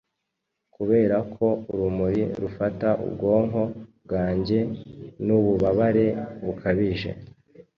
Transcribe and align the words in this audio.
Kuberako 0.73 1.47
urumuri 1.71 2.23
rufata 2.41 2.89
ubwonko 3.05 3.61
bwanjye 4.03 4.57
Nububabare 5.25 6.05
bukabije. 6.45 7.09